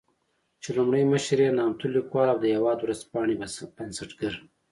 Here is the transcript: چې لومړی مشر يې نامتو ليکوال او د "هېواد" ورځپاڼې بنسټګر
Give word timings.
چې 0.61 0.69
لومړی 0.77 1.03
مشر 1.11 1.39
يې 1.45 1.55
نامتو 1.57 1.85
ليکوال 1.95 2.27
او 2.31 2.39
د 2.41 2.45
"هېواد" 2.55 2.77
ورځپاڼې 2.81 3.33
بنسټګر 3.77 4.33